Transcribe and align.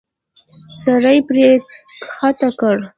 سړی 0.83 1.17
پړی 1.27 1.45
کښته 2.03 2.49
کړ. 2.59 2.75